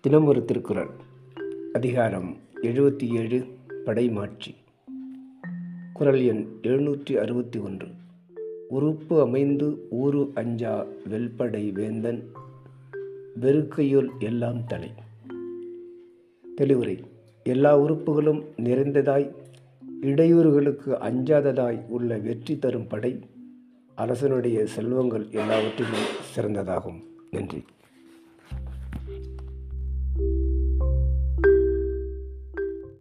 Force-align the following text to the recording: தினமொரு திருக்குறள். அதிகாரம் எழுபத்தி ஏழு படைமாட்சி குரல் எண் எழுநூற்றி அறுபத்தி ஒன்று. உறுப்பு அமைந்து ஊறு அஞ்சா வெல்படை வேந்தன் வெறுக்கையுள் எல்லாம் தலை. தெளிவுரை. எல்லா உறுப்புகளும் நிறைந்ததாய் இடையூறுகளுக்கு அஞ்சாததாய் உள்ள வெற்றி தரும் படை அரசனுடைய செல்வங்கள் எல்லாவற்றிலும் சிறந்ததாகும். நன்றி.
தினமொரு 0.00 0.44
திருக்குறள். 0.44 0.90
அதிகாரம் 1.72 2.36
எழுபத்தி 2.62 3.08
ஏழு 3.08 3.46
படைமாட்சி 3.84 4.54
குரல் 5.92 6.20
எண் 6.20 6.46
எழுநூற்றி 6.62 7.12
அறுபத்தி 7.12 7.58
ஒன்று. 7.58 7.86
உறுப்பு 8.68 9.20
அமைந்து 9.20 9.86
ஊறு 9.90 10.30
அஞ்சா 10.34 10.86
வெல்படை 11.10 11.72
வேந்தன் 11.72 12.30
வெறுக்கையுள் 13.40 14.08
எல்லாம் 14.18 14.66
தலை. 14.66 14.90
தெளிவுரை. 16.56 17.04
எல்லா 17.44 17.78
உறுப்புகளும் 17.78 18.44
நிறைந்ததாய் 18.56 19.34
இடையூறுகளுக்கு 20.02 20.88
அஞ்சாததாய் 20.88 21.86
உள்ள 21.88 22.18
வெற்றி 22.18 22.58
தரும் 22.58 22.86
படை 22.86 23.18
அரசனுடைய 23.94 24.66
செல்வங்கள் 24.66 25.26
எல்லாவற்றிலும் 25.30 26.08
சிறந்ததாகும். 26.36 27.02
நன்றி. 27.30 27.64